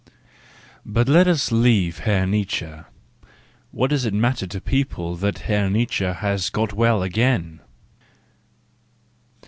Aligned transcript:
2. 0.03 0.13
—But 0.93 1.07
let 1.07 1.27
us 1.27 1.51
leave 1.51 1.99
Herr 1.99 2.25
Nietzsche; 2.25 2.71
what 3.69 3.91
does 3.91 4.03
it 4.03 4.15
matter 4.15 4.47
to 4.47 4.59
people 4.59 5.15
that 5.17 5.37
Herr 5.45 5.69
Nietzsche 5.69 6.05
has 6.15 6.49
got 6.49 6.73
well 6.73 7.03
again 7.03 7.59